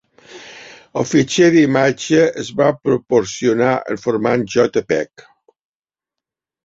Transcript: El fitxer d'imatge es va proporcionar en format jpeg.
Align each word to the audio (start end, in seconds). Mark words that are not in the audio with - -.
El 1.01 1.05
fitxer 1.09 1.49
d'imatge 1.55 2.23
es 2.43 2.49
va 2.61 2.71
proporcionar 2.87 3.77
en 3.95 4.01
format 4.07 4.51
jpeg. 4.55 5.29